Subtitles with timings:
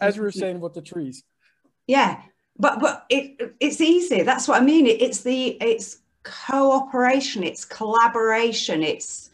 [0.00, 1.24] as you were saying with the trees.
[1.86, 2.20] Yeah,
[2.58, 4.22] but but it it's easy.
[4.22, 4.86] That's what I mean.
[4.86, 7.44] It, it's the it's cooperation.
[7.44, 8.82] It's collaboration.
[8.82, 9.30] It's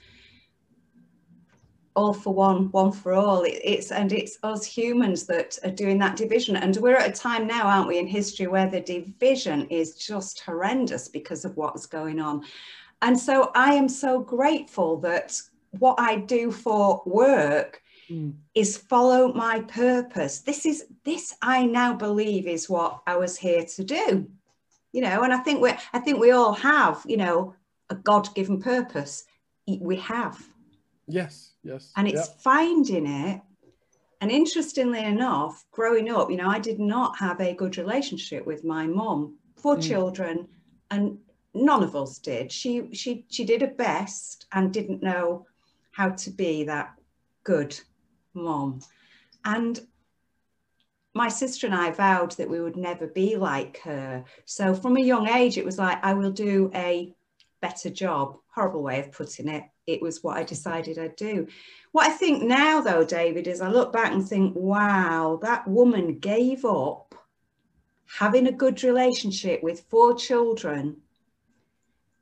[1.96, 3.42] all for one, one for all.
[3.44, 6.56] It, it's and it's us humans that are doing that division.
[6.56, 10.40] And we're at a time now, aren't we, in history where the division is just
[10.40, 12.44] horrendous because of what's going on.
[13.02, 15.40] And so I am so grateful that
[15.78, 18.34] what I do for work mm.
[18.54, 20.40] is follow my purpose.
[20.40, 24.28] This is this I now believe is what I was here to do.
[24.92, 27.54] You know, and I think we I think we all have, you know,
[27.90, 29.24] a God-given purpose.
[29.66, 30.40] We have.
[31.06, 31.92] Yes, yes.
[31.96, 32.40] And it's yep.
[32.40, 33.40] finding it.
[34.20, 38.64] And interestingly enough, growing up, you know, I did not have a good relationship with
[38.64, 39.36] my mom.
[39.56, 39.82] Four mm.
[39.82, 40.48] children,
[40.90, 41.18] and
[41.54, 42.52] none of us did.
[42.52, 45.46] She she she did her best and didn't know
[45.90, 46.94] how to be that
[47.44, 47.78] good
[48.34, 48.80] mom.
[49.44, 49.80] And
[51.14, 54.24] my sister and I vowed that we would never be like her.
[54.44, 57.14] So from a young age, it was like, I will do a
[57.60, 58.38] better job.
[58.54, 59.64] Horrible way of putting it.
[59.86, 61.46] It was what I decided I'd do.
[61.92, 66.18] What I think now, though, David, is I look back and think, wow, that woman
[66.18, 67.14] gave up
[68.06, 70.96] having a good relationship with four children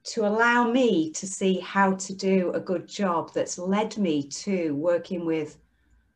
[0.05, 4.75] to allow me to see how to do a good job that's led me to
[4.75, 5.59] working with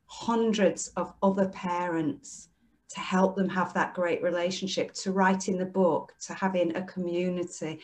[0.06, 2.48] hundreds of other parents
[2.88, 7.80] to help them have that great relationship, to writing the book, to having a community.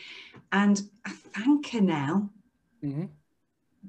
[0.51, 2.29] And I thank her now.
[2.83, 3.05] Mm-hmm.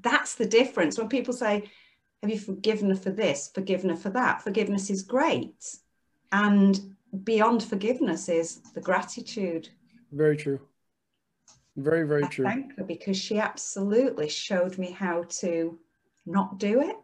[0.01, 0.97] That's the difference.
[0.97, 1.69] When people say,
[2.21, 4.41] Have you forgiven her for this, forgiven her for that?
[4.41, 5.77] Forgiveness is great.
[6.31, 9.69] And beyond forgiveness is the gratitude.
[10.11, 10.59] Very true.
[11.77, 12.45] Very, very I true.
[12.45, 15.79] Thank her because she absolutely showed me how to
[16.25, 16.95] not do it.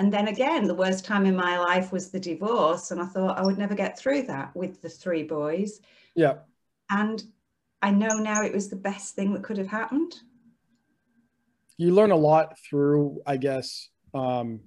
[0.00, 2.90] And then again, the worst time in my life was the divorce.
[2.90, 5.82] And I thought I would never get through that with the three boys.
[6.14, 6.36] Yeah.
[6.88, 7.22] And
[7.82, 10.14] I know now it was the best thing that could have happened.
[11.76, 14.60] You learn a lot through, I guess, um,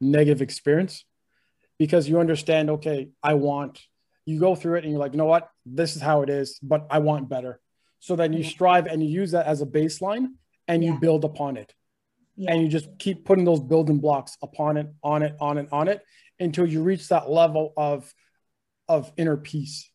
[0.00, 1.04] negative experience
[1.78, 3.78] because you understand, okay, I want
[4.24, 6.58] you go through it and you're like, you know what, this is how it is,
[6.62, 7.60] but I want better.
[7.98, 10.28] So then you strive and you use that as a baseline
[10.66, 11.74] and you build upon it.
[12.36, 12.52] Yeah.
[12.52, 15.88] And you just keep putting those building blocks upon it, on it, on it, on
[15.88, 16.02] it
[16.38, 18.12] until you reach that level of
[18.88, 19.88] of inner peace.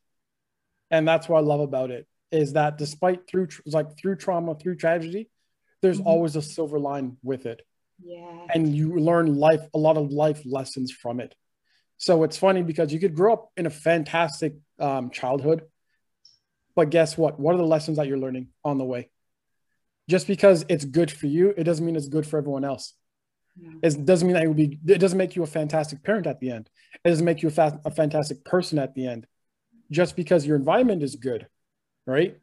[0.92, 4.76] And that's what I love about it is that despite through like through trauma, through
[4.76, 5.30] tragedy,
[5.82, 6.08] there's mm-hmm.
[6.08, 7.62] always a silver line with it.
[8.04, 8.48] Yeah.
[8.54, 11.34] And you learn life, a lot of life lessons from it.
[11.98, 15.64] So it's funny because you could grow up in a fantastic um, childhood,
[16.76, 17.40] but guess what?
[17.40, 19.10] What are the lessons that you're learning on the way?
[20.08, 22.94] Just because it's good for you, it doesn't mean it's good for everyone else.
[23.60, 23.72] Yeah.
[23.82, 24.80] It doesn't mean that it would be.
[24.88, 26.70] It doesn't make you a fantastic parent at the end.
[27.04, 29.28] It doesn't make you a, fa- a fantastic person at the end.
[29.92, 31.48] Just because your environment is good,
[32.06, 32.38] right?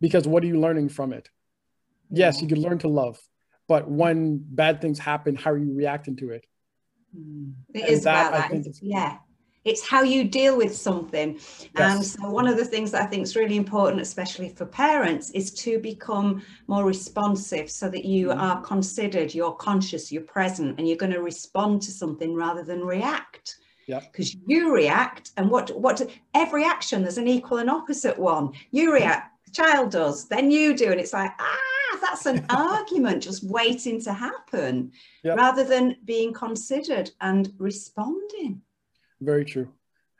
[0.00, 1.28] Because what are you learning from it?
[2.10, 2.26] Yeah.
[2.26, 3.20] Yes, you can learn to love,
[3.68, 6.44] but when bad things happen, how are you reacting to it?
[7.16, 7.52] Mm.
[7.74, 8.78] It is that, about that.
[8.82, 9.18] yeah.
[9.68, 11.34] It's how you deal with something.
[11.34, 11.70] Yes.
[11.76, 15.30] And so, one of the things that I think is really important, especially for parents,
[15.30, 18.40] is to become more responsive so that you mm-hmm.
[18.40, 22.80] are considered, you're conscious, you're present, and you're going to respond to something rather than
[22.80, 23.56] react.
[23.86, 26.02] Because you react, and what what
[26.34, 28.52] every action there's an equal and opposite one.
[28.70, 31.68] You react, the child does, then you do, and it's like ah
[32.00, 34.92] that's an argument just waiting to happen
[35.22, 35.36] yep.
[35.36, 38.62] rather than being considered and responding.
[39.20, 39.68] Very true.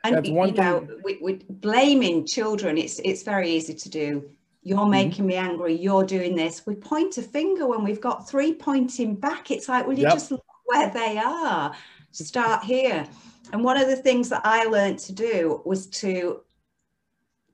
[0.03, 4.29] And That's one you know, with, with blaming children, it's it's very easy to do.
[4.61, 4.91] You're mm-hmm.
[4.91, 5.73] making me angry.
[5.73, 6.65] You're doing this.
[6.65, 9.51] We point a finger when we've got three pointing back.
[9.51, 10.13] It's like, well, you yep.
[10.13, 11.73] just look where they are.
[12.11, 13.05] Start here.
[13.51, 16.41] And one of the things that I learned to do was to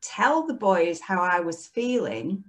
[0.02, 2.44] tell the boys how I was feeling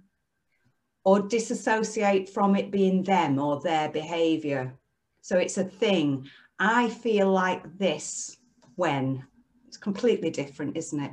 [1.04, 4.74] or disassociate from it being them or their behavior.
[5.20, 6.28] So it's a thing.
[6.58, 8.36] I feel like this
[8.76, 9.24] when
[9.66, 11.12] it's completely different, isn't it?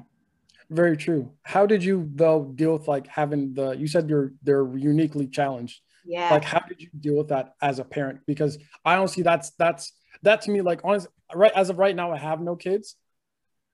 [0.69, 1.31] Very true.
[1.43, 5.81] How did you though deal with like having the you said you're they're uniquely challenged.
[6.05, 6.29] Yeah.
[6.29, 8.21] Like how did you deal with that as a parent?
[8.25, 12.11] Because I honestly that's that's that to me like honest right as of right now
[12.11, 12.95] I have no kids,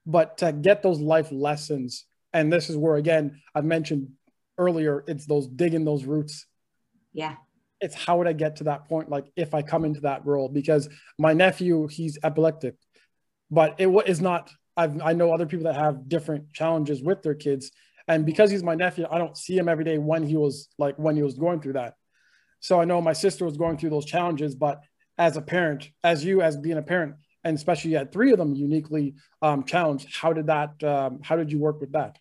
[0.06, 4.10] but to get those life lessons and this is where again I've mentioned
[4.58, 6.46] earlier, it's those digging those roots.
[7.14, 7.36] Yeah.
[7.82, 9.10] It's how would I get to that point?
[9.10, 12.76] Like if I come into that role, because my nephew, he's epileptic,
[13.50, 17.36] but it is not, I've, I know other people that have different challenges with their
[17.36, 17.72] kids.
[18.08, 20.96] And because he's my nephew, I don't see him every day when he was like,
[20.98, 21.96] when he was going through that.
[22.60, 24.82] So I know my sister was going through those challenges, but
[25.18, 28.38] as a parent, as you, as being a parent, and especially you had three of
[28.38, 30.08] them uniquely um, challenged.
[30.14, 30.84] How did that?
[30.84, 32.18] Um, how did you work with that?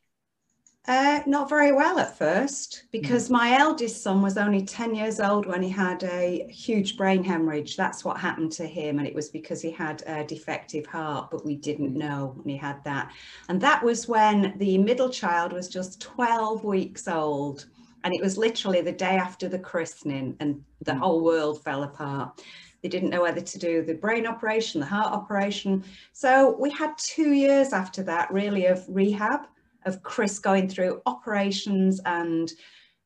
[0.89, 3.33] Uh, not very well at first because mm.
[3.33, 7.77] my eldest son was only 10 years old when he had a huge brain hemorrhage.
[7.77, 8.99] That's what happened to him.
[8.99, 11.99] And it was because he had a defective heart, but we didn't mm.
[11.99, 13.13] know when he had that.
[13.51, 17.67] And that was when the middle child was just 12 weeks old.
[18.03, 21.01] And it was literally the day after the christening, and the mm.
[21.01, 22.43] whole world fell apart.
[22.83, 25.85] They didn't know whether to do the brain operation, the heart operation.
[26.15, 29.41] So we had two years after that, really, of rehab
[29.89, 32.53] of Chris going through operations and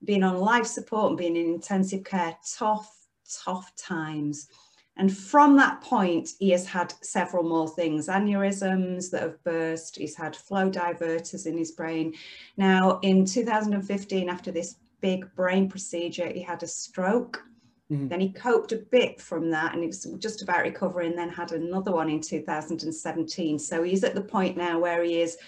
[0.05, 2.91] being on life support and being in intensive care, tough,
[3.45, 4.49] tough times.
[4.97, 9.97] And from that point, he has had several more things, aneurysms that have burst.
[9.97, 12.15] He's had flow diverters in his brain.
[12.59, 17.43] Now, in 2015, after this big brain procedure, he had a stroke.
[17.91, 18.09] Mm-hmm.
[18.09, 21.53] Then he coped a bit from that and he was just about recovering, then had
[21.53, 23.59] another one in 2017.
[23.59, 25.39] So he's at the point now where he is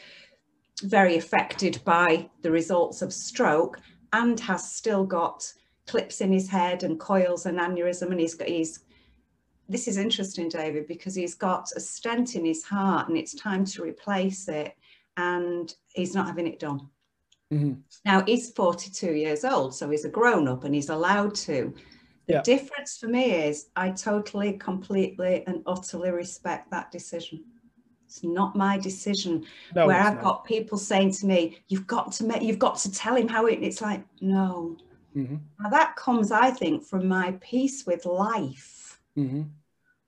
[0.82, 3.80] very affected by the results of stroke
[4.12, 5.52] and has still got
[5.86, 8.80] clips in his head and coils and aneurysm and he's got he's
[9.68, 13.64] this is interesting david because he's got a stent in his heart and it's time
[13.64, 14.74] to replace it
[15.16, 16.88] and he's not having it done
[17.52, 17.74] mm-hmm.
[18.04, 21.74] now he's 42 years old so he's a grown up and he's allowed to
[22.26, 22.42] the yeah.
[22.42, 27.44] difference for me is i totally completely and utterly respect that decision
[28.14, 29.44] it's not my decision.
[29.74, 30.22] No, Where I've not.
[30.22, 33.46] got people saying to me, "You've got to make, you've got to tell him how
[33.46, 34.76] it." It's like, no.
[35.16, 35.36] Mm-hmm.
[35.60, 39.42] Now that comes, I think, from my peace with life, mm-hmm.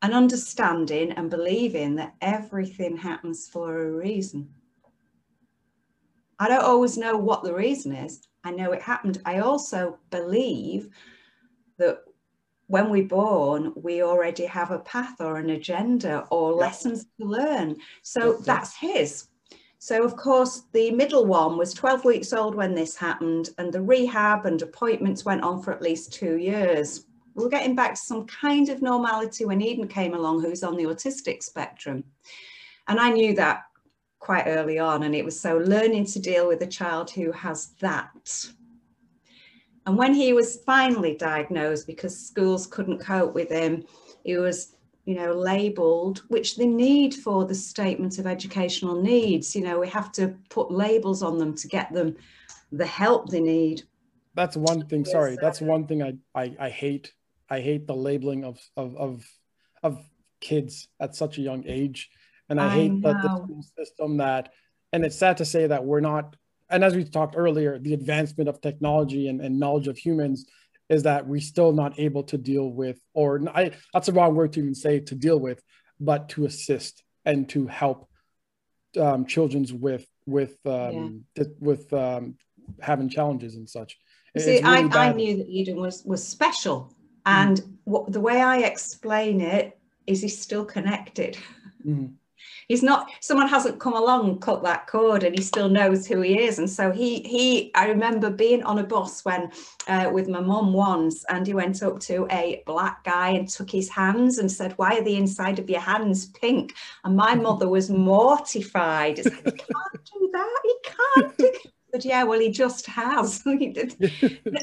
[0.03, 4.51] and understanding and believing that everything happens for a reason.
[6.39, 8.21] I don't always know what the reason is.
[8.45, 9.21] I know it happened.
[9.25, 10.91] I also believe
[11.79, 12.05] that
[12.69, 16.57] when we're born, we already have a path or an agenda or yeah.
[16.57, 17.77] lessons to learn.
[18.03, 18.39] So yeah.
[18.45, 19.29] that's his.
[19.79, 23.83] So, of course, the middle one was 12 weeks old when this happened, and the
[23.83, 27.05] rehab and appointments went on for at least two years.
[27.35, 30.85] We're getting back to some kind of normality when Eden came along, who's on the
[30.85, 32.03] autistic spectrum.
[32.89, 33.65] And I knew that
[34.19, 35.05] quite early on.
[35.05, 38.55] And it was so learning to deal with a child who has that
[39.87, 43.85] and when he was finally diagnosed, because schools couldn't cope with him,
[44.25, 44.75] he was,
[45.05, 49.89] you know, labelled, which the need for the statement of educational needs, you know, we
[49.89, 52.17] have to put labels on them to get them
[52.73, 53.85] the help they need.
[54.35, 55.05] That's one thing.
[55.05, 57.13] Sorry, yes, that's one thing I, I, I hate.
[57.49, 59.25] I hate the labeling of, of, of,
[59.85, 60.05] of
[60.41, 62.11] kids at such a young age.
[62.49, 64.53] And I, I hate that the school system that,
[64.93, 66.35] and it's sad to say that we're not
[66.71, 70.47] and as we talked earlier, the advancement of technology and, and knowledge of humans
[70.89, 74.53] is that we're still not able to deal with, or I, that's the wrong word
[74.55, 75.63] to even say to deal with,
[75.99, 78.09] but to assist and to help
[79.01, 81.45] um, children's with with um, yeah.
[81.61, 82.37] with um,
[82.81, 83.97] having challenges and such.
[84.39, 87.73] See, really I, I, knew that Eden was was special, and mm.
[87.85, 91.37] what, the way I explain it is he's still connected.
[91.85, 92.15] Mm
[92.69, 96.41] he's not someone hasn't come along cut that cord and he still knows who he
[96.41, 96.59] is.
[96.59, 99.51] And so he he i remember being on a bus when
[99.89, 103.71] uh, with my mum once and he went up to a black guy and took
[103.71, 106.75] his hands and said why are the inside of your hands pink?
[107.05, 109.19] And my mother was mortified.
[109.19, 110.61] It's like he can't do that.
[110.65, 111.53] He can't do
[111.93, 113.43] but yeah well he just has.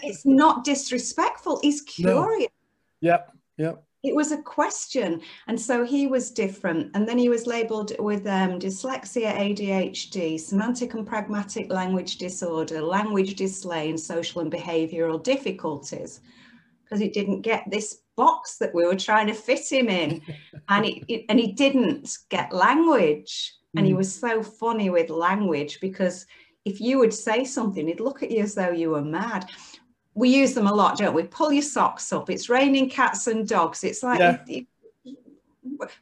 [0.05, 1.59] It's not disrespectful.
[1.61, 2.49] He's curious.
[3.01, 3.09] No.
[3.09, 6.91] yep yep it was a question and so he was different.
[6.93, 13.35] And then he was labeled with um, dyslexia adhd semantic and pragmatic language disorder language
[13.35, 16.19] display and social and behavioral difficulties.
[16.83, 20.21] Because he didn't get this box that we were trying to fit him in.
[20.67, 23.53] And it, it, and he didn't get language.
[23.75, 23.97] And he mm.
[23.97, 26.27] was so funny with language because
[26.65, 29.49] if you would say something he'd look at you as though you were mad
[30.15, 31.23] we use them a lot, don't we?
[31.23, 32.29] Pull your socks up.
[32.29, 33.83] It's raining cats and dogs.
[33.83, 34.61] It's like, yeah.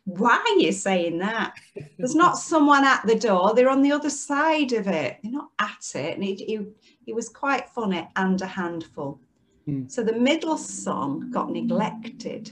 [0.03, 1.53] why are you saying that?
[1.97, 3.53] There's not someone at the door.
[3.53, 5.17] They're on the other side of it.
[5.23, 6.17] They're not at it.
[6.17, 9.19] And it, was quite funny and a handful.
[9.65, 9.87] Hmm.
[9.87, 12.51] So the middle son got neglected.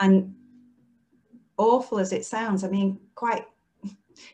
[0.00, 0.34] And
[1.56, 3.46] awful as it sounds, I mean, quite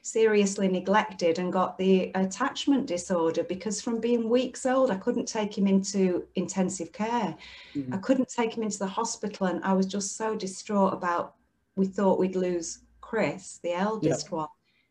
[0.03, 5.57] seriously neglected and got the attachment disorder because from being weeks old, I couldn't take
[5.57, 7.37] him into intensive care.
[7.75, 7.95] Mm-hmm.
[7.95, 9.47] I couldn't take him into the hospital.
[9.47, 11.35] And I was just so distraught about,
[11.77, 14.33] we thought we'd lose Chris, the eldest yep.
[14.33, 14.49] one.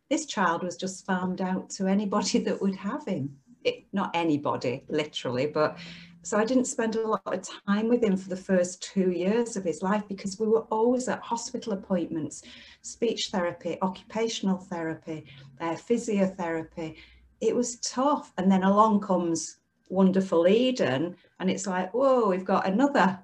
[0.09, 3.37] This child was just farmed out to anybody that would have him.
[3.63, 5.77] It, not anybody, literally, but
[6.23, 9.57] So I didn't spend a lot of time with him for the first two years
[9.57, 12.43] of his life because we were always at hospital appointments,
[12.83, 15.25] speech therapy, occupational therapy,
[15.59, 16.95] uh, physiotherapy.
[17.39, 18.33] It was tough.
[18.37, 19.57] And then along comes
[19.89, 23.19] wonderful Eden, and it's like, whoa, we've got another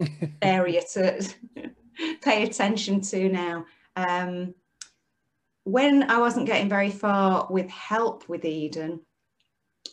[0.42, 1.28] area to
[2.22, 3.64] pay attention to now.
[3.96, 4.54] Um,
[5.64, 9.00] when I wasn't getting very far with help with Eden,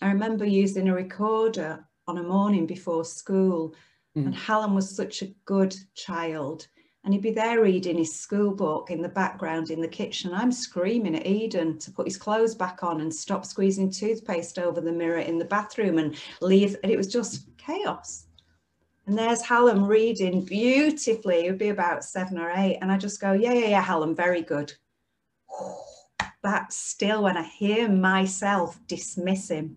[0.02, 3.76] I remember using a recorder on a morning before school.
[4.18, 4.28] Mm.
[4.28, 6.68] And Hallam was such a good child.
[7.04, 10.34] And he'd be there reading his school book in the background in the kitchen.
[10.34, 14.82] I'm screaming at Eden to put his clothes back on and stop squeezing toothpaste over
[14.82, 16.76] the mirror in the bathroom and leave.
[16.84, 18.26] And it was just chaos.
[19.06, 21.46] And there's Hallam reading beautifully.
[21.46, 22.80] It would be about seven or eight.
[22.82, 24.74] And I just go, yeah, yeah, yeah, Hallam, very good.
[26.44, 29.76] But still, when I hear myself dismiss him,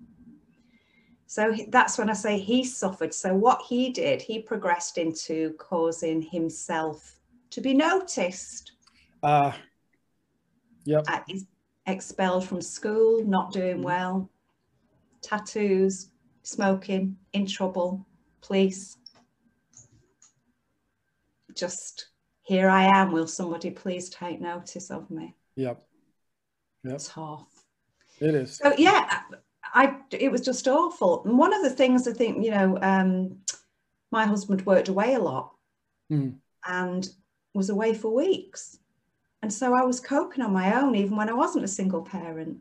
[1.30, 3.14] so that's when I say he suffered.
[3.14, 7.20] So what he did, he progressed into causing himself
[7.50, 8.72] to be noticed.
[9.22, 9.52] Uh,
[10.84, 11.04] yep.
[11.06, 11.46] Uh, he's
[11.86, 13.84] expelled from school, not doing mm-hmm.
[13.84, 14.30] well,
[15.22, 16.08] tattoos,
[16.42, 18.04] smoking, in trouble,
[18.40, 18.98] police.
[21.54, 22.08] Just
[22.42, 23.12] here I am.
[23.12, 25.36] Will somebody please take notice of me?
[25.54, 25.80] Yep.
[26.82, 27.00] Yep.
[27.04, 27.46] Tough.
[28.18, 28.56] It is.
[28.56, 29.20] So yeah,
[29.74, 31.22] I it was just awful.
[31.24, 33.38] And one of the things I think, you know, um,
[34.10, 35.52] my husband worked away a lot
[36.10, 36.34] mm.
[36.66, 37.08] and
[37.54, 38.78] was away for weeks.
[39.42, 42.58] And so I was coping on my own, even when I wasn't a single parent.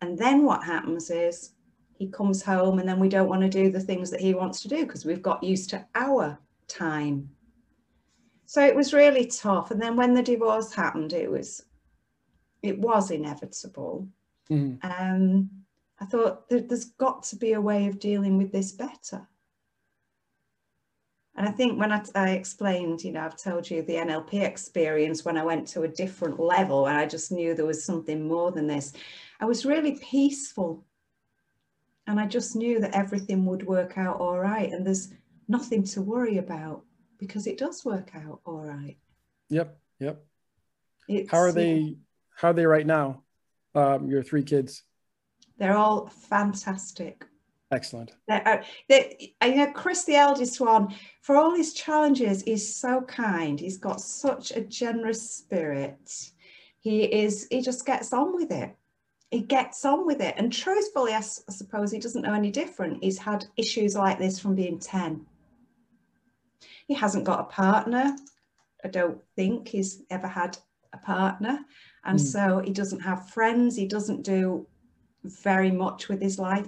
[0.00, 1.52] And then what happens is
[1.96, 4.60] he comes home and then we don't want to do the things that he wants
[4.62, 7.30] to do because we've got used to our time.
[8.46, 9.70] So it was really tough.
[9.70, 11.64] And then when the divorce happened, it was
[12.62, 14.08] it was inevitable.
[14.50, 14.78] Mm.
[14.84, 15.50] Um,
[16.02, 19.28] I thought there's got to be a way of dealing with this better.
[21.36, 25.24] And I think when I, I, explained, you know, I've told you the NLP experience
[25.24, 28.50] when I went to a different level and I just knew there was something more
[28.50, 28.92] than this,
[29.38, 30.84] I was really peaceful.
[32.08, 34.72] And I just knew that everything would work out all right.
[34.72, 35.14] And there's
[35.46, 36.82] nothing to worry about
[37.16, 38.96] because it does work out all right.
[39.50, 39.78] Yep.
[40.00, 40.24] Yep.
[41.06, 41.96] It's, how are they,
[42.34, 43.22] how are they right now?
[43.76, 44.82] Um, your three kids?
[45.58, 47.24] They're all fantastic.
[47.72, 48.12] Excellent.
[48.28, 53.00] They're, uh, they're, you know, Chris, the eldest one, for all his challenges, is so
[53.02, 53.58] kind.
[53.58, 56.30] He's got such a generous spirit.
[56.80, 57.46] He is.
[57.50, 58.76] He just gets on with it.
[59.30, 60.34] He gets on with it.
[60.36, 63.02] And truthfully, I, I suppose he doesn't know any different.
[63.02, 65.24] He's had issues like this from being ten.
[66.86, 68.16] He hasn't got a partner.
[68.84, 70.58] I don't think he's ever had
[70.92, 71.60] a partner.
[72.04, 72.22] And mm.
[72.22, 73.76] so he doesn't have friends.
[73.76, 74.66] He doesn't do
[75.24, 76.66] very much with his life.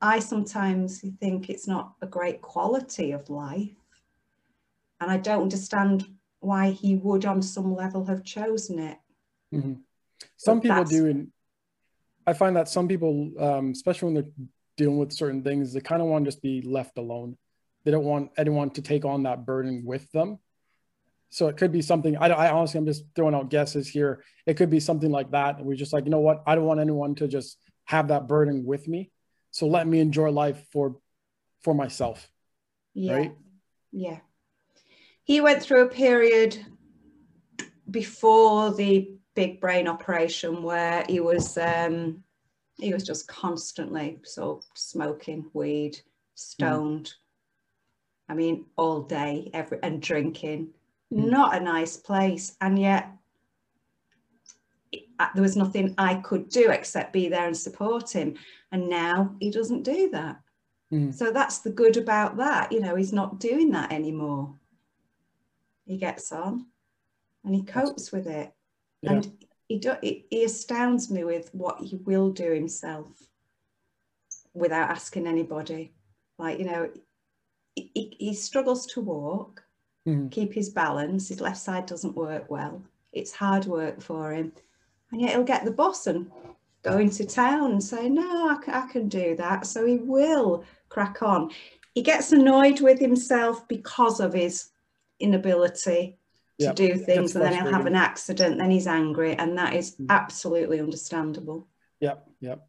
[0.00, 3.70] I sometimes think it's not a great quality of life.
[5.00, 6.06] And I don't understand
[6.40, 8.98] why he would, on some level, have chosen it.
[9.54, 9.74] Mm-hmm.
[10.36, 11.06] Some but people do.
[11.06, 11.28] And
[12.26, 14.32] I find that some people, um, especially when they're
[14.76, 17.36] dealing with certain things, they kind of want to just be left alone.
[17.84, 20.38] They don't want anyone to take on that burden with them.
[21.30, 22.16] So it could be something.
[22.16, 24.24] I, I honestly, I'm just throwing out guesses here.
[24.46, 25.58] It could be something like that.
[25.58, 26.42] And we're just like, you know what?
[26.46, 29.10] I don't want anyone to just have that burden with me.
[29.52, 30.96] So let me enjoy life for
[31.62, 32.28] for myself.
[32.94, 33.14] Yeah.
[33.14, 33.34] Right?
[33.92, 34.18] Yeah.
[35.22, 36.58] He went through a period
[37.88, 42.24] before the big brain operation where he was um
[42.78, 46.00] he was just constantly so smoking weed,
[46.34, 47.06] stoned.
[47.06, 47.14] Mm.
[48.30, 50.70] I mean, all day, every and drinking.
[51.10, 52.56] Not a nice place.
[52.60, 53.10] And yet
[55.18, 58.34] uh, there was nothing I could do except be there and support him.
[58.72, 60.40] And now he doesn't do that.
[60.92, 61.14] Mm.
[61.14, 62.72] So that's the good about that.
[62.72, 64.54] You know, he's not doing that anymore.
[65.86, 66.66] He gets on
[67.44, 68.52] and he copes with it.
[69.02, 69.12] Yeah.
[69.12, 69.32] And
[69.68, 73.08] he, do, he, he astounds me with what he will do himself
[74.54, 75.92] without asking anybody.
[76.38, 76.90] Like, you know,
[77.74, 79.62] he, he struggles to walk
[80.06, 80.28] mm-hmm.
[80.28, 81.28] keep his balance.
[81.28, 82.82] His left side doesn't work well.
[83.12, 84.52] It's hard work for him.
[85.12, 86.30] And yet he'll get the boss and
[86.82, 89.66] go into town and say, No, I can, I can do that.
[89.66, 91.50] So he will crack on.
[91.94, 94.70] He gets annoyed with himself because of his
[95.18, 96.18] inability
[96.60, 96.76] to yep.
[96.76, 100.06] do things, and then he'll have an accident, then he's angry, and that is mm.
[100.10, 101.66] absolutely understandable.
[102.00, 102.68] Yep, yep.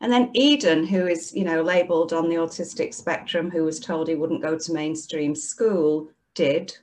[0.00, 4.08] And then Eden, who is, you know, labelled on the autistic spectrum, who was told
[4.08, 6.76] he wouldn't go to mainstream school, did.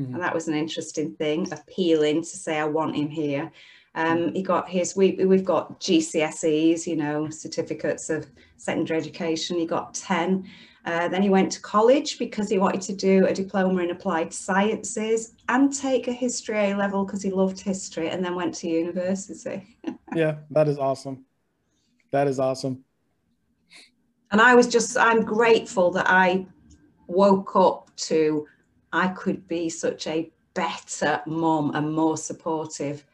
[0.00, 0.14] Mm-hmm.
[0.14, 3.52] And that was an interesting thing, appealing to say, I want him here.
[3.94, 4.34] Um, mm-hmm.
[4.34, 9.58] he got his, we, we've got GCSEs, you know, certificates of secondary education.
[9.58, 10.48] He got 10.
[10.86, 14.32] Uh, then he went to college because he wanted to do a diploma in applied
[14.32, 18.68] sciences and take a history A level because he loved history, and then went to
[18.68, 19.76] university.
[20.14, 21.24] yeah, that is awesome.
[22.12, 22.82] That is awesome.
[24.32, 26.46] And I was just, I'm grateful that I
[27.08, 28.46] woke up to
[28.92, 33.04] I could be such a better mom and more supportive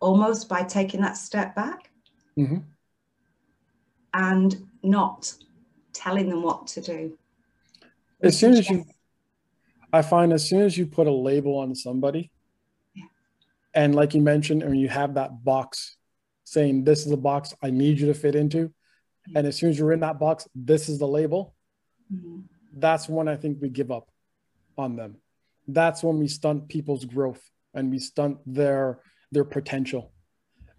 [0.00, 1.90] almost by taking that step back
[2.38, 2.58] mm-hmm.
[4.14, 5.32] and not
[5.92, 7.18] telling them what to do.
[8.22, 8.84] As soon as you,
[9.92, 12.30] I find as soon as you put a label on somebody,
[12.94, 13.04] yeah.
[13.74, 15.96] and like you mentioned, when you have that box
[16.44, 18.68] saying, This is the box I need you to fit into.
[18.68, 19.36] Mm-hmm.
[19.36, 21.54] And as soon as you're in that box, this is the label.
[22.12, 22.40] Mm-hmm.
[22.74, 24.08] That's when I think we give up
[24.76, 25.16] on them.
[25.68, 27.42] That's when we stunt people's growth
[27.74, 29.00] and we stunt their
[29.32, 30.12] their potential.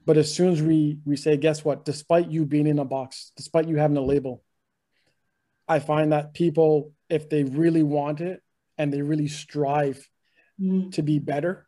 [0.06, 1.86] But as soon as we we say, guess what?
[1.86, 4.44] Despite you being in a box, despite you having a label,
[5.68, 8.42] I find that people, if they really want it
[8.78, 10.08] and they really strive
[10.60, 10.92] mm.
[10.94, 11.68] to be better,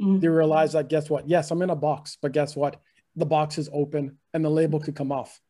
[0.00, 0.20] mm.
[0.20, 1.28] they realize that guess what?
[1.28, 2.80] Yes, I'm in a box, but guess what?
[3.16, 5.40] The box is open and the label could come off.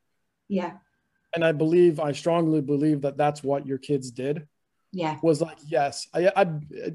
[0.48, 0.72] Yeah.
[1.34, 4.48] And I believe, I strongly believe that that's what your kids did.
[4.92, 5.18] Yeah.
[5.22, 6.08] Was like, yes.
[6.12, 6.46] I, I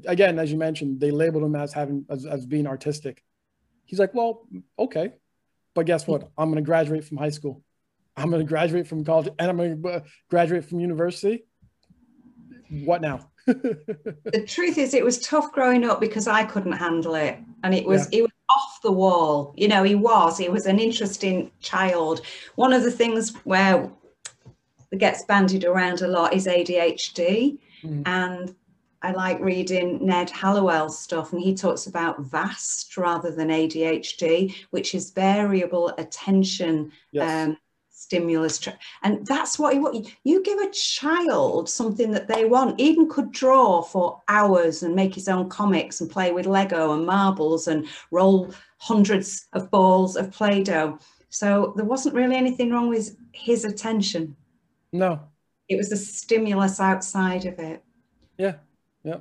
[0.06, 3.22] again, as you mentioned, they labeled him as having as, as being artistic.
[3.84, 4.46] He's like, well,
[4.78, 5.14] okay.
[5.74, 6.30] But guess what?
[6.36, 7.62] I'm going to graduate from high school.
[8.16, 11.44] I'm going to graduate from college and I'm going to graduate from university.
[12.70, 13.30] What now?
[13.46, 17.86] the truth is, it was tough growing up because I couldn't handle it, and it
[17.86, 18.18] was yeah.
[18.18, 19.54] it was off the wall.
[19.56, 20.36] You know, he was.
[20.36, 22.22] He was an interesting child.
[22.56, 23.88] One of the things where
[24.90, 28.02] that gets bandied around a lot is ADHD, mm.
[28.06, 28.54] and
[29.02, 34.94] I like reading Ned Hallowell's stuff, and he talks about VAST rather than ADHD, which
[34.94, 37.48] is variable attention yes.
[37.48, 37.56] um,
[37.90, 38.58] stimulus.
[38.58, 40.08] Tra- and that's what you want.
[40.24, 42.80] You give a child something that they want.
[42.80, 47.06] Eden could draw for hours and make his own comics and play with Lego and
[47.06, 50.98] marbles and roll hundreds of balls of Play Doh.
[51.28, 54.36] So there wasn't really anything wrong with his attention.
[54.92, 55.20] No.
[55.68, 57.82] It was the stimulus outside of it.
[58.38, 58.56] Yeah.
[59.02, 59.18] Yeah.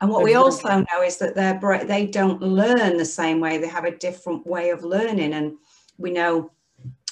[0.00, 3.58] And what we also know is that they're they don't learn the same way.
[3.58, 5.56] They have a different way of learning, and
[5.98, 6.50] we know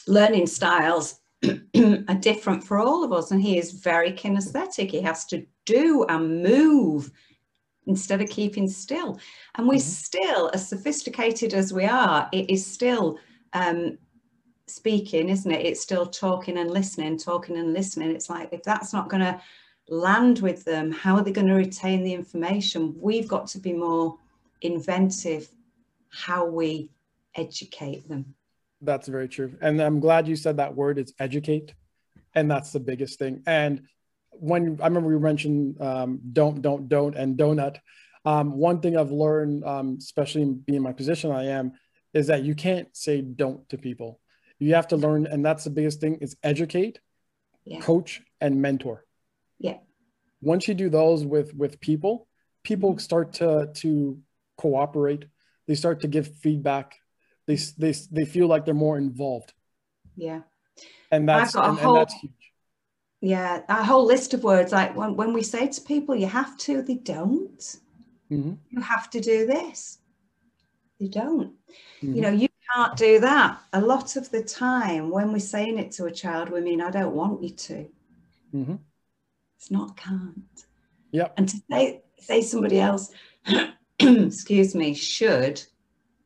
[0.07, 3.31] learning styles are different for all of us.
[3.31, 4.91] And he is very kinesthetic.
[4.91, 7.13] He has to do and move
[7.87, 9.19] instead of keeping still.
[9.57, 9.83] And we mm-hmm.
[9.83, 13.19] still, as sophisticated as we are, it is still
[13.53, 13.99] um,
[14.71, 15.65] speaking, isn't it?
[15.65, 18.11] It's still talking and listening, talking and listening.
[18.11, 19.41] It's like if that's not going to
[19.89, 22.95] land with them, how are they going to retain the information?
[23.01, 24.19] We've got to be more
[24.63, 25.49] inventive
[26.11, 26.91] how we
[27.35, 28.35] educate them.
[28.81, 29.57] That's very true.
[29.61, 31.75] And I'm glad you said that word, it's educate.
[32.35, 33.43] And that's the biggest thing.
[33.47, 33.83] And
[34.31, 37.79] when I remember you mentioned um, don't, don't, don't, and donut.
[38.25, 41.73] Um, one thing I've learned, um, especially being my position I am,
[42.15, 44.21] is that you can't say don't to people.
[44.59, 47.01] You have to learn, and that's the biggest thing is educate,
[47.65, 47.81] yeah.
[47.81, 49.05] coach, and mentor.
[49.59, 49.79] Yeah.
[50.41, 52.29] Once you do those with with people,
[52.63, 52.99] people mm-hmm.
[52.99, 54.19] start to to
[54.57, 55.27] cooperate.
[55.67, 56.97] They start to give feedback
[57.49, 59.55] they they they feel like they're more involved.
[60.17, 60.43] Yeah,
[61.11, 62.33] and that's and, whole, and that's huge.
[63.21, 66.57] Yeah, a whole list of words like when when we say to people, "You have
[66.59, 67.59] to," they don't.
[68.31, 68.53] Mm-hmm.
[68.69, 69.99] You have to do this.
[71.01, 71.55] They don't.
[72.03, 72.15] Mm-hmm.
[72.15, 73.61] You know, you can't do that.
[73.73, 76.91] A lot of the time, when we're saying it to a child, we mean, "I
[76.91, 77.89] don't want you to."
[78.55, 78.77] Mm-hmm.
[79.57, 80.65] It's not can't.
[81.11, 81.29] Yeah.
[81.37, 83.13] And to say say somebody else,
[83.99, 85.63] excuse me, should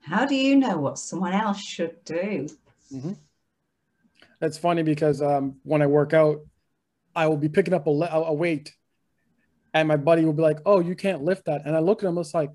[0.03, 2.49] how do you know what someone else should do?
[2.93, 3.13] Mm-hmm.
[4.41, 6.41] It's funny because um, when I work out,
[7.15, 8.75] I will be picking up a, a weight,
[9.73, 12.09] and my buddy will be like, "Oh, you can't lift that," and I look at
[12.09, 12.51] him, it's like,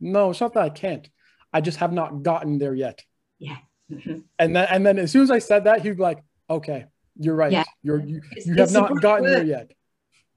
[0.00, 1.08] "No, it's not that I can't.
[1.52, 3.02] I just have not gotten there yet."
[3.44, 3.56] Yeah.
[4.38, 7.34] And then, and then, as soon as I said that, he'd be like, "Okay, you're
[7.34, 7.52] right.
[7.52, 7.64] Yeah.
[7.82, 9.32] You're you, you have not gotten word.
[9.32, 9.70] there yet."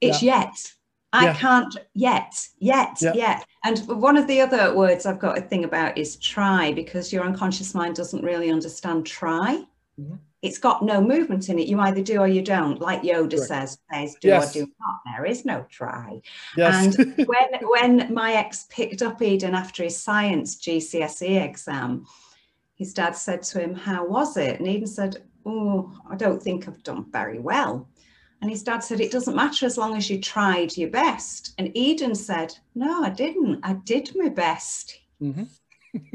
[0.01, 0.41] It's yeah.
[0.41, 0.73] yet.
[1.13, 1.33] I yeah.
[1.35, 3.13] can't yet, yet, yeah.
[3.13, 3.45] yet.
[3.63, 7.23] And one of the other words I've got a thing about is try because your
[7.23, 9.63] unconscious mind doesn't really understand try.
[9.99, 10.15] Mm-hmm.
[10.43, 11.67] It's got no movement in it.
[11.67, 12.79] You either do or you don't.
[12.79, 14.55] Like Yoda says, says do yes.
[14.55, 14.99] or do not.
[15.05, 16.21] There is no try.
[16.55, 16.95] Yes.
[16.97, 22.05] And when when my ex picked up Eden after his science GCSE exam,
[22.77, 24.59] his dad said to him, How was it?
[24.59, 27.89] And Eden said, Oh, I don't think I've done very well.
[28.41, 31.53] And his dad said, It doesn't matter as long as you tried your best.
[31.57, 33.59] And Eden said, No, I didn't.
[33.63, 34.99] I did my best.
[35.21, 35.43] Mm-hmm.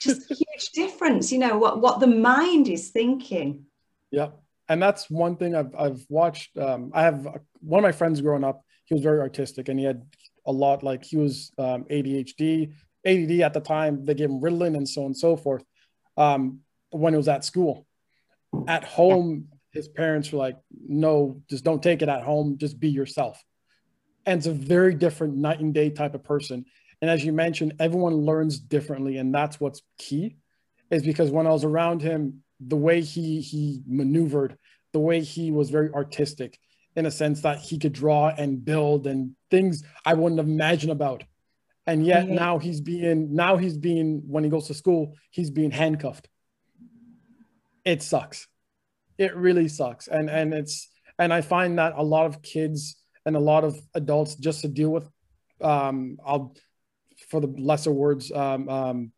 [0.00, 3.66] Just a huge difference, you know, what, what the mind is thinking.
[4.10, 4.30] Yeah.
[4.68, 6.56] and that's one thing I've I've watched.
[6.56, 7.26] Um, I have
[7.60, 8.62] one of my friends growing up.
[8.86, 10.02] He was very artistic, and he had
[10.46, 12.72] a lot like he was um, ADHD,
[13.06, 14.04] ADD at the time.
[14.04, 15.64] They gave him Ritalin and so on and so forth.
[16.16, 17.86] Um, when he was at school,
[18.66, 22.58] at home, his parents were like, "No, just don't take it at home.
[22.58, 23.42] Just be yourself."
[24.26, 26.64] And it's a very different night and day type of person.
[27.00, 30.36] And as you mentioned, everyone learns differently, and that's what's key.
[30.90, 34.56] Is because when I was around him, the way he he maneuvered,
[34.92, 36.58] the way he was very artistic,
[36.96, 41.22] in a sense that he could draw and build and things I wouldn't imagine about.
[41.88, 42.34] And yet mm-hmm.
[42.34, 46.28] now he's being now he's being when he goes to school, he's being handcuffed.
[47.82, 48.46] It sucks.
[49.16, 50.06] It really sucks.
[50.06, 53.80] And and it's and I find that a lot of kids and a lot of
[53.94, 55.08] adults just to deal with
[55.62, 56.54] um I'll
[57.30, 59.12] for the lesser words um, um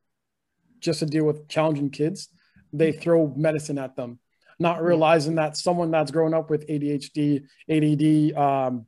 [0.78, 2.28] just to deal with challenging kids,
[2.72, 4.20] they throw medicine at them
[4.60, 8.86] not realizing that someone that's grown up with ADHD, ADD, um,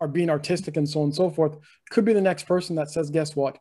[0.00, 1.56] are being artistic and so on and so forth
[1.90, 3.58] could be the next person that says, guess what?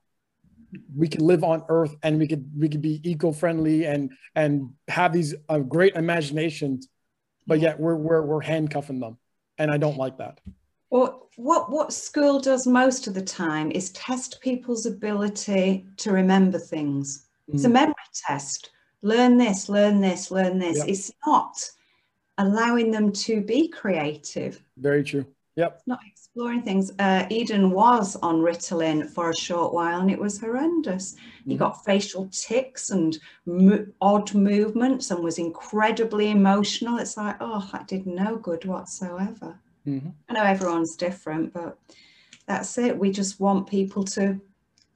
[0.95, 5.13] We could live on Earth and we could we could be eco-friendly and and have
[5.13, 6.89] these uh, great imaginations,
[7.47, 9.17] but yet we're we're we're handcuffing them,
[9.57, 10.41] and I don't like that.
[10.89, 16.59] Well, what what school does most of the time is test people's ability to remember
[16.59, 17.25] things.
[17.47, 17.67] It's mm.
[17.67, 17.93] a memory
[18.27, 18.71] test
[19.05, 20.79] learn this, learn this, learn this.
[20.79, 20.87] Yep.
[20.87, 21.69] It's not
[22.39, 24.61] allowing them to be creative.
[24.77, 25.25] Very true.
[25.55, 25.83] Yep.
[25.85, 25.99] Not
[26.35, 26.91] exploring things.
[26.99, 31.13] Uh, Eden was on Ritalin for a short while and it was horrendous.
[31.13, 31.51] Mm-hmm.
[31.51, 36.97] He got facial tics and mo- odd movements and was incredibly emotional.
[36.97, 39.57] It's like, oh, that did no good whatsoever.
[39.87, 40.09] Mm-hmm.
[40.27, 41.77] I know everyone's different, but
[42.47, 42.99] that's it.
[42.99, 44.37] We just want people to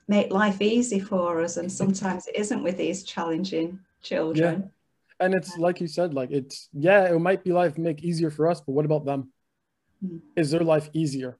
[0.09, 1.55] make life easy for us.
[1.55, 4.63] And sometimes it isn't with these challenging children.
[4.63, 5.25] Yeah.
[5.25, 8.49] And it's like you said, like it's yeah, it might be life make easier for
[8.49, 9.31] us, but what about them?
[10.05, 10.21] Mm.
[10.35, 11.37] Is their life easier?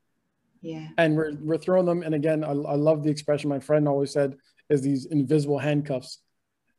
[0.61, 0.87] Yeah.
[0.97, 4.11] And we're we're throwing them, and again, I, I love the expression my friend always
[4.11, 4.35] said
[4.69, 6.19] is these invisible handcuffs,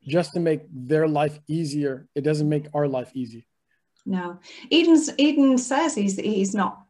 [0.06, 2.06] just to make their life easier.
[2.14, 3.46] It doesn't make our life easy.
[4.04, 4.38] No,
[4.70, 6.82] Eden's Eden says he's he's not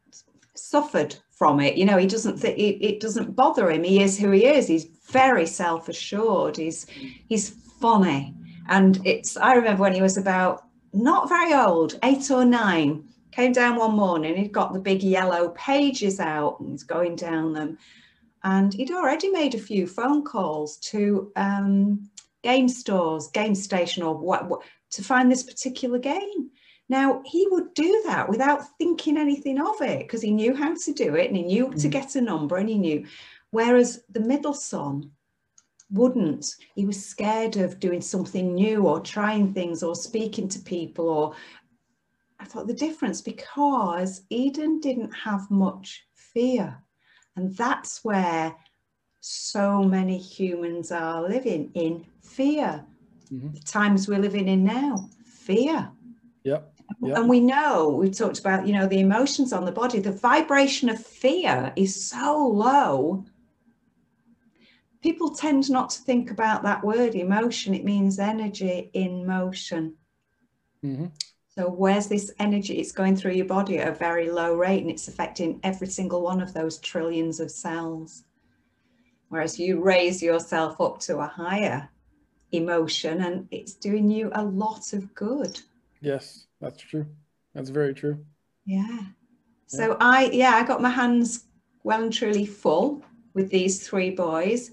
[0.55, 1.76] suffered from it.
[1.76, 3.85] You know, he doesn't think it, it doesn't bother him.
[3.85, 4.66] He is who he is.
[4.66, 6.57] He's very self assured.
[6.57, 6.87] He's
[7.29, 7.50] he's
[7.81, 8.35] funny.
[8.68, 13.53] And it's, I remember when he was about not very old, eight or nine, came
[13.53, 17.79] down one morning, he'd got the big yellow pages out and he's going down them.
[18.43, 22.11] And he'd already made a few phone calls to um,
[22.43, 26.51] game stores, game station, or what, what to find this particular game.
[26.88, 30.93] Now, he would do that without thinking anything of it because he knew how to
[30.93, 31.81] do it and he knew mm.
[31.81, 33.07] to get a number and he knew.
[33.51, 35.12] Whereas the middle son
[35.93, 36.57] wouldn't.
[36.75, 41.35] He was scared of doing something new or trying things or speaking to people or
[42.40, 46.83] I thought the difference because Eden didn't have much fear.
[47.37, 48.55] And that's where
[49.20, 52.85] so many humans are living in fear.
[53.33, 53.53] Mm-hmm.
[53.53, 55.90] The times we're living in now, fear.
[56.44, 56.72] Yep.
[57.03, 57.16] Yep.
[57.16, 60.88] And we know, we talked about, you know, the emotions on the body, the vibration
[60.88, 63.24] of fear is so low
[65.03, 67.74] people tend not to think about that word emotion.
[67.74, 69.94] It means energy in motion.
[70.85, 71.07] Mm-hmm.
[71.51, 72.79] So, where's this energy?
[72.79, 76.23] It's going through your body at a very low rate and it's affecting every single
[76.23, 78.25] one of those trillions of cells.
[79.29, 81.89] Whereas you raise yourself up to a higher
[82.53, 85.61] emotion and it's doing you a lot of good.
[86.01, 87.07] Yes, that's true.
[87.55, 88.25] That's very true.
[88.65, 89.01] Yeah.
[89.67, 89.97] So, yeah.
[90.01, 91.45] I, yeah, I got my hands
[91.85, 93.03] well and truly full
[93.35, 94.73] with these three boys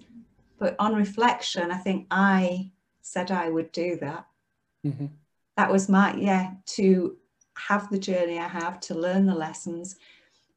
[0.59, 4.25] but on reflection, I think I said I would do that.
[4.85, 5.07] Mm-hmm.
[5.57, 7.17] That was my, yeah, to
[7.57, 9.97] have the journey I have, to learn the lessons.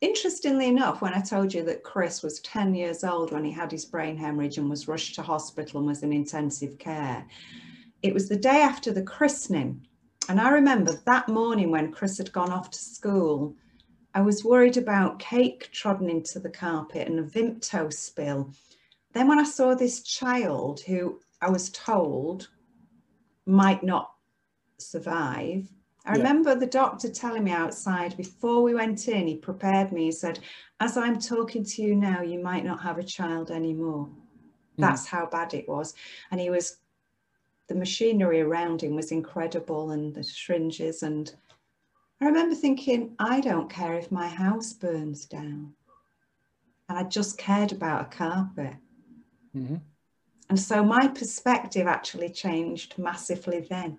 [0.01, 3.73] Interestingly enough, when I told you that Chris was 10 years old when he had
[3.73, 7.27] his brain hemorrhage and was rushed to hospital and was in intensive care,
[8.03, 9.87] it was the day after the christening.
[10.29, 13.57] And I remember that morning when Chris had gone off to school,
[14.15, 18.53] I was worried about cake trodden into the carpet and a Vimto spill
[19.13, 22.49] then when I saw this child who I was told
[23.47, 24.13] might not
[24.81, 25.69] survive,
[26.07, 26.19] I yeah.
[26.19, 30.07] remember the doctor telling me outside before we went in, he prepared me.
[30.07, 30.41] He said,
[30.81, 34.07] As I'm talking to you now, you might not have a child anymore.
[34.07, 34.17] Mm.
[34.79, 35.95] That's how bad it was.
[36.31, 36.79] And he was,
[37.69, 41.03] the machinery around him was incredible and the syringes.
[41.03, 41.33] And
[42.21, 45.75] I remember thinking, I don't care if my house burns down.
[46.89, 48.75] And I just cared about a carpet.
[49.55, 49.77] Mm-hmm.
[50.49, 53.99] And so my perspective actually changed massively then.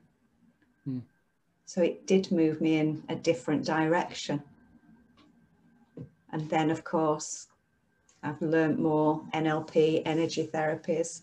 [1.65, 4.43] So it did move me in a different direction.
[6.31, 7.47] And then, of course,
[8.23, 11.21] I've learned more NLP, energy therapies,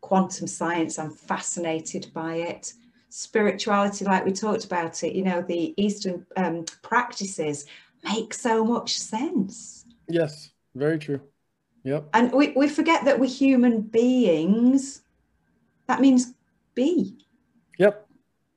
[0.00, 0.98] quantum science.
[0.98, 2.72] I'm fascinated by it.
[3.10, 7.66] Spirituality, like we talked about it, you know, the Eastern um, practices
[8.04, 9.84] make so much sense.
[10.08, 11.20] Yes, very true.
[11.84, 12.08] Yep.
[12.14, 15.02] And we, we forget that we're human beings.
[15.86, 16.34] That means
[16.74, 17.18] be.
[17.78, 18.06] Yep.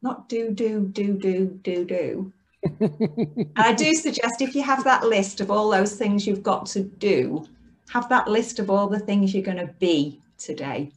[0.03, 2.33] Not do, do, do, do, do, do.
[3.55, 6.81] I do suggest if you have that list of all those things you've got to
[6.81, 7.47] do,
[7.89, 10.91] have that list of all the things you're going to be today.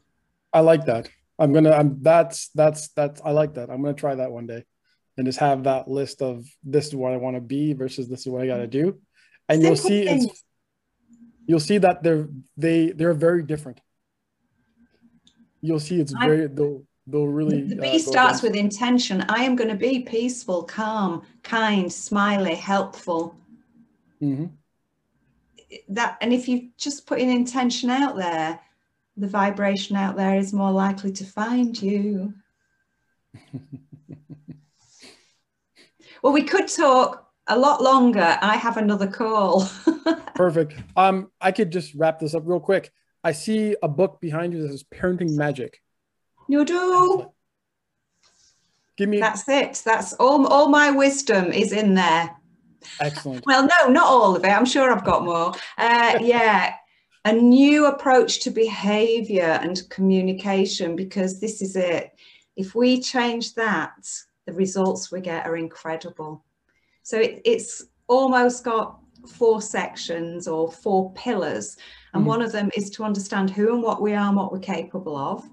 [0.53, 1.09] I like that.
[1.39, 1.71] I'm gonna.
[1.71, 2.03] I'm.
[2.03, 3.21] That's that's that's.
[3.23, 3.69] I like that.
[3.69, 4.65] I'm gonna try that one day,
[5.19, 8.21] and just have that list of this is what I want to be versus this
[8.21, 8.99] is what I got to do,
[9.49, 10.25] and Simple you'll see things.
[10.25, 10.45] it's.
[11.47, 13.83] You'll see that they're they they're very different.
[15.61, 17.63] You'll see it's very they'll they'll really.
[17.63, 19.25] The B uh, starts with intention.
[19.29, 23.37] I am going to be peaceful, calm, kind, smiley, helpful.
[24.23, 24.47] Mm-hmm.
[25.89, 28.61] That and if you just put an intention out there,
[29.17, 32.35] the vibration out there is more likely to find you.
[36.23, 38.39] well, we could talk a lot longer.
[38.41, 39.69] I have another call.
[40.35, 40.75] Perfect.
[40.97, 42.91] Um, I could just wrap this up real quick.
[43.25, 45.81] I see a book behind you that says Parenting Magic.
[46.49, 47.31] You do.
[48.97, 49.21] Give me.
[49.21, 49.83] That's it.
[49.85, 50.47] That's all.
[50.47, 52.35] All my wisdom is in there.
[53.01, 53.45] Excellent.
[53.47, 54.49] well, no, not all of it.
[54.49, 55.53] I'm sure I've got more.
[55.77, 56.75] Uh, yeah,
[57.25, 62.13] a new approach to behaviour and communication because this is it.
[62.57, 64.09] If we change that,
[64.47, 66.45] the results we get are incredible.
[67.03, 71.77] So it, it's almost got four sections or four pillars.
[72.15, 72.29] And mm.
[72.29, 75.17] one of them is to understand who and what we are and what we're capable
[75.17, 75.45] of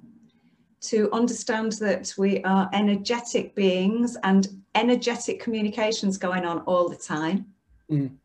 [0.84, 7.46] to understand that we are energetic beings and energetic communications going on all the time.
[7.90, 8.16] Mm.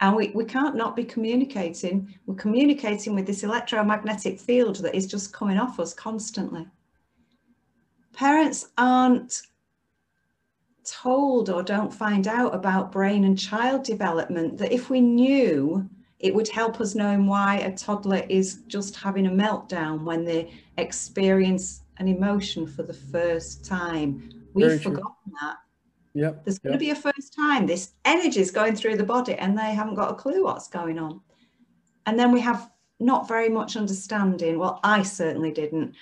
[0.00, 2.14] And we, we can't not be communicating.
[2.24, 6.66] We're communicating with this electromagnetic field that is just coming off us constantly.
[8.14, 9.42] Parents aren't
[10.84, 16.34] told or don't find out about brain and child development that if we knew it
[16.34, 21.82] would help us knowing why a toddler is just having a meltdown when they experience
[22.00, 24.30] an emotion for the first time.
[24.54, 25.34] We've Very forgotten true.
[25.42, 25.56] that.
[26.14, 26.44] Yep.
[26.44, 26.80] There's going yep.
[26.80, 27.66] to be a first time.
[27.66, 30.98] This energy is going through the body and they haven't got a clue what's going
[30.98, 31.20] on.
[32.06, 34.58] And then we have not very much understanding.
[34.58, 35.94] Well, I certainly didn't.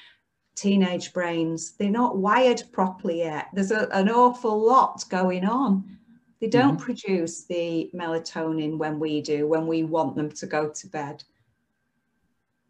[0.54, 3.48] Teenage brains, they're not wired properly yet.
[3.52, 5.98] There's a, an awful lot going on.
[6.40, 6.84] They don't mm-hmm.
[6.84, 11.22] produce the melatonin when we do, when we want them to go to bed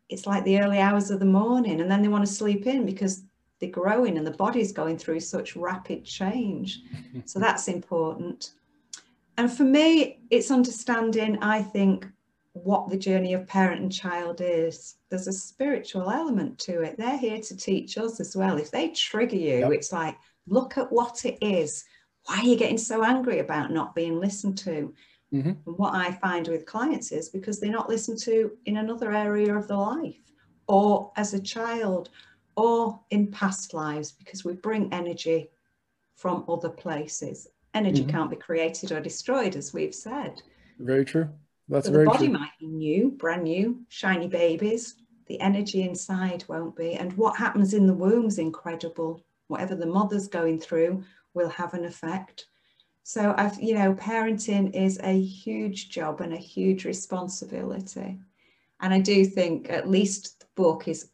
[0.08, 2.86] it's like the early hours of the morning and then they want to sleep in
[2.86, 3.22] because
[3.60, 6.80] they're growing and the body's going through such rapid change.
[7.24, 8.52] so that's important.
[9.36, 12.06] And for me, it's understanding, I think,
[12.52, 14.96] what the journey of parent and child is.
[15.10, 16.96] There's a spiritual element to it.
[16.98, 18.58] They're here to teach us as well.
[18.58, 19.72] If they trigger you, yep.
[19.72, 20.16] it's like,
[20.46, 21.84] look at what it is.
[22.24, 24.92] Why are you getting so angry about not being listened to?
[25.32, 25.48] Mm-hmm.
[25.48, 29.54] And what I find with clients is because they're not listened to in another area
[29.54, 30.16] of their life
[30.66, 32.10] or as a child
[32.56, 35.50] or in past lives because we bring energy
[36.16, 37.48] from other places.
[37.74, 38.10] Energy mm-hmm.
[38.10, 40.42] can't be created or destroyed, as we've said.
[40.78, 41.28] Very true.
[41.68, 42.38] That's so very the body true.
[42.38, 44.96] might be new, brand new, shiny babies.
[45.26, 46.94] The energy inside won't be.
[46.94, 49.22] And what happens in the womb's incredible.
[49.48, 52.46] Whatever the mother's going through will have an effect.
[53.08, 58.18] So I've, you know, parenting is a huge job and a huge responsibility.
[58.80, 61.08] And I do think at least the book is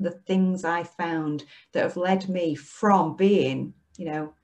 [0.00, 4.34] the things I found that have led me from being, you know,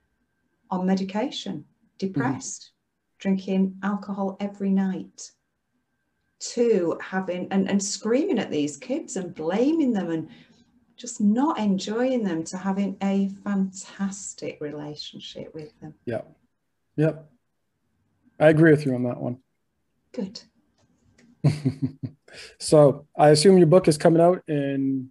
[0.71, 1.65] on medication,
[1.99, 3.19] depressed, mm.
[3.19, 5.33] drinking alcohol every night,
[6.53, 10.29] to having and, and screaming at these kids and blaming them and
[10.97, 15.95] just not enjoying them to having a fantastic relationship with them.
[16.05, 16.21] Yeah.
[16.97, 17.31] Yep.
[18.39, 19.39] I agree with you on that one.
[20.13, 20.41] Good.
[22.59, 25.11] so I assume your book is coming out in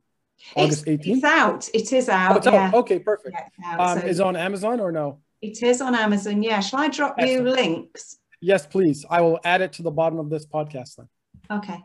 [0.56, 1.08] August 18th?
[1.08, 1.70] It's out.
[1.74, 2.34] It is out.
[2.34, 2.68] Oh, it's yeah.
[2.68, 2.74] out.
[2.74, 3.36] Okay, perfect.
[3.60, 5.20] Yeah, out, um, so is on Amazon or no?
[5.42, 6.44] It is on Amazon.
[6.44, 6.60] Yeah.
[6.60, 7.48] Shall I drop Excellent.
[7.48, 8.18] you links?
[8.42, 9.06] Yes, please.
[9.10, 11.10] I will add it to the bottom of this podcast then.
[11.50, 11.80] Okay.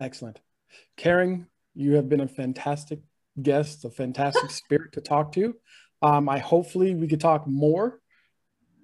[0.00, 0.40] Excellent.
[0.96, 3.00] Karen, you have been a fantastic
[3.40, 5.54] guest, a fantastic spirit to talk to.
[6.02, 8.00] Um, I hopefully we could talk more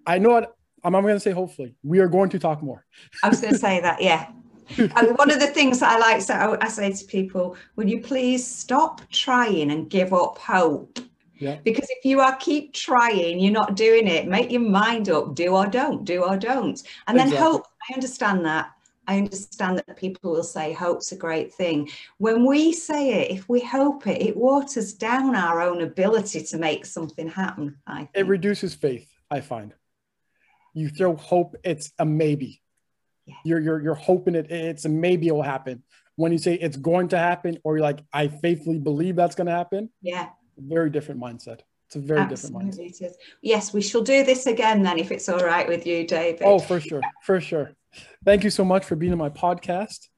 [0.07, 1.31] I know what I'm, I'm going to say.
[1.31, 2.85] Hopefully, we are going to talk more.
[3.23, 4.03] I was going to say that.
[4.03, 4.31] Yeah.
[4.79, 8.01] and one of the things that I like, so I say to people, will you
[8.01, 10.99] please stop trying and give up hope?
[11.39, 11.59] Yeah.
[11.65, 15.57] Because if you are keep trying, you're not doing it, make your mind up, do
[15.57, 16.81] or don't, do or don't.
[17.09, 17.53] And then Exactly.
[17.53, 18.71] hope, I understand that.
[19.09, 21.89] I understand that people will say hope's a great thing.
[22.19, 26.59] When we say it, if we hope it, it waters down our own ability to
[26.59, 27.77] make something happen.
[27.89, 29.75] I It reduces faith, I find.
[30.75, 32.61] You throw hope, it's a maybe.
[33.27, 33.35] Yeah.
[33.45, 35.83] You're you're you're hoping it it's a maybe it'll happen.
[36.17, 39.53] When you say it's going to happen, or you're like, I faithfully believe that's gonna
[39.53, 41.61] happen, yeah, very different mindset.
[41.87, 43.01] It's a very different mindset.
[43.03, 43.17] it.
[43.43, 46.43] Yes, we shall do this again then if it's all right with you, David.
[46.43, 47.73] Oh, for sure, for sure.
[48.25, 50.09] Thank you so much for being on my podcast.